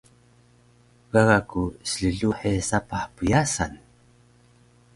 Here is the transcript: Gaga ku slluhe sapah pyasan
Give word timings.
Gaga 1.11 1.37
ku 1.49 1.61
slluhe 1.89 2.51
sapah 2.69 3.03
pyasan 3.15 3.73